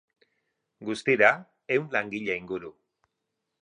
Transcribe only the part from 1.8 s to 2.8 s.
langile inguru.